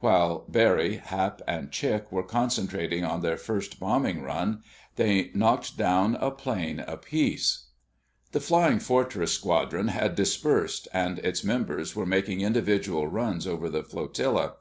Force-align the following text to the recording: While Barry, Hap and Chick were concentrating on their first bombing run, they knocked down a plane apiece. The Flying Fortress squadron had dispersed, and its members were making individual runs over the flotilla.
While 0.00 0.46
Barry, 0.48 0.96
Hap 0.96 1.42
and 1.46 1.70
Chick 1.70 2.10
were 2.10 2.24
concentrating 2.24 3.04
on 3.04 3.20
their 3.20 3.36
first 3.36 3.78
bombing 3.78 4.20
run, 4.20 4.64
they 4.96 5.30
knocked 5.32 5.76
down 5.78 6.16
a 6.16 6.32
plane 6.32 6.80
apiece. 6.88 7.66
The 8.32 8.40
Flying 8.40 8.80
Fortress 8.80 9.30
squadron 9.30 9.86
had 9.86 10.16
dispersed, 10.16 10.88
and 10.92 11.20
its 11.20 11.44
members 11.44 11.94
were 11.94 12.04
making 12.04 12.40
individual 12.40 13.06
runs 13.06 13.46
over 13.46 13.68
the 13.68 13.84
flotilla. 13.84 14.54